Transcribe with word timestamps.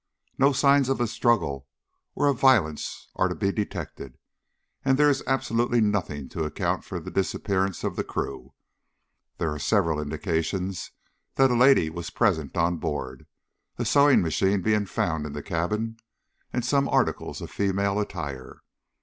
No 0.39 0.51
signs 0.51 0.89
of 0.89 0.99
a 0.99 1.05
struggle 1.05 1.67
or 2.15 2.27
of 2.27 2.39
violence 2.39 3.07
are 3.15 3.27
to 3.27 3.35
be 3.35 3.51
detected, 3.51 4.17
and 4.83 4.97
there 4.97 5.11
is 5.11 5.21
absolutely 5.27 5.79
nothing 5.79 6.27
to 6.29 6.43
account 6.43 6.83
for 6.83 6.99
the 6.99 7.11
disappearance 7.11 7.83
of 7.83 7.95
the 7.95 8.03
crew. 8.03 8.55
There 9.37 9.53
are 9.53 9.59
several 9.59 10.01
indications 10.01 10.89
that 11.35 11.51
a 11.51 11.55
lady 11.55 11.91
was 11.91 12.09
present 12.09 12.57
on 12.57 12.77
board, 12.77 13.27
a 13.77 13.85
sewing 13.85 14.23
machine 14.23 14.63
being 14.63 14.87
found 14.87 15.27
in 15.27 15.33
the 15.33 15.43
cabin 15.43 15.97
and 16.51 16.65
some 16.65 16.89
articles 16.89 17.39
of 17.39 17.51
female 17.51 17.99
attire. 17.99 18.63